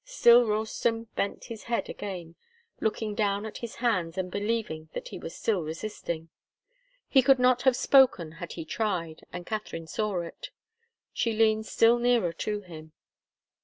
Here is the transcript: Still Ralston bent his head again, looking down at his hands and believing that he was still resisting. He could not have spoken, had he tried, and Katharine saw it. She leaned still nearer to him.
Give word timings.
Still 0.03 0.45
Ralston 0.47 1.03
bent 1.15 1.43
his 1.43 1.65
head 1.65 1.87
again, 1.87 2.33
looking 2.79 3.13
down 3.13 3.45
at 3.45 3.59
his 3.59 3.75
hands 3.75 4.17
and 4.17 4.31
believing 4.31 4.89
that 4.93 5.09
he 5.09 5.19
was 5.19 5.35
still 5.35 5.61
resisting. 5.61 6.29
He 7.07 7.21
could 7.21 7.37
not 7.37 7.61
have 7.61 7.75
spoken, 7.75 8.31
had 8.41 8.53
he 8.53 8.65
tried, 8.65 9.25
and 9.31 9.45
Katharine 9.45 9.85
saw 9.85 10.21
it. 10.21 10.49
She 11.13 11.33
leaned 11.33 11.67
still 11.67 11.99
nearer 11.99 12.33
to 12.33 12.61
him. 12.61 12.93